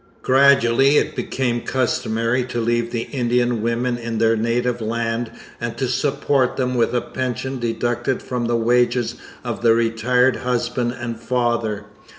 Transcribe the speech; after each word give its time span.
Gradually 0.23 0.97
it 0.97 1.15
became 1.15 1.61
customary 1.61 2.43
to 2.45 2.59
leave 2.59 2.89
the 2.89 3.03
Indian 3.11 3.61
women 3.61 3.99
in 3.99 4.17
their 4.17 4.35
native 4.35 4.81
land 4.81 5.29
and 5.59 5.77
to 5.77 5.87
support 5.87 6.55
them 6.57 6.73
with 6.73 6.95
a 6.95 7.01
pension 7.01 7.59
deducted 7.59 8.23
from 8.23 8.45
the 8.45 8.57
wages 8.57 9.13
of 9.43 9.61
the 9.61 9.75
retired 9.75 10.37
husband 10.37 10.95
and 10.99 11.19
father. 11.19 11.85